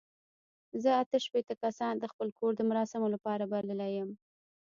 [0.83, 4.09] زه اته شپېته کسان د خپل کور د مراسمو لپاره بللي یم.